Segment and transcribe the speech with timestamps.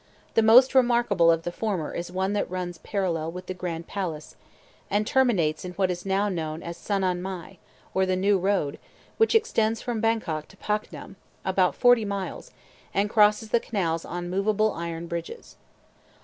[0.33, 4.35] The most remarkable of the former is one that runs parallel with the Grand Palace,
[4.89, 7.59] and terminates in what is now known as "Sanon Mai,"
[7.93, 8.79] or the New Road,
[9.17, 12.49] which extends from Bangkok to Paknam, about forty miles,
[12.95, 15.55] and crosses the canals on movable iron bridges.